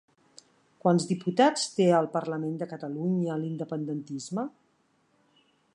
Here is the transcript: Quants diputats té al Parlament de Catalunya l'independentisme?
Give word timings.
Quants 0.85 1.03
diputats 1.09 1.65
té 1.75 1.87
al 1.97 2.09
Parlament 2.15 2.57
de 2.63 2.69
Catalunya 2.73 3.39
l'independentisme? 3.45 4.51